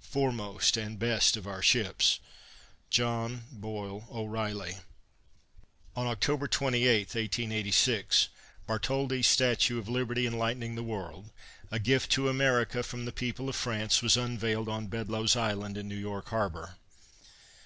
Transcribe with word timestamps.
Foremost 0.00 0.78
and 0.78 0.98
best 0.98 1.36
of 1.36 1.46
our 1.46 1.60
ships! 1.60 2.18
JOHN 2.88 3.42
BOYLE 3.52 4.06
O'REILLY. 4.10 4.78
On 5.94 6.06
October 6.06 6.48
28, 6.48 7.08
1886, 7.08 8.28
Bartholdi's 8.66 9.26
statue 9.28 9.78
of 9.78 9.90
Liberty 9.90 10.26
Enlightening 10.26 10.76
the 10.76 10.82
World, 10.82 11.28
a 11.70 11.78
gift 11.78 12.10
to 12.12 12.30
America 12.30 12.82
from 12.82 13.04
the 13.04 13.12
people 13.12 13.50
of 13.50 13.54
France, 13.54 14.00
was 14.00 14.16
unveiled 14.16 14.70
on 14.70 14.86
Bedloe's 14.86 15.36
Island, 15.36 15.76
in 15.76 15.88
New 15.88 15.98
York 15.98 16.28
Harbor. 16.30 16.76